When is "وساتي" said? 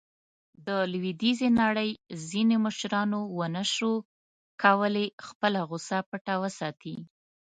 6.43-6.95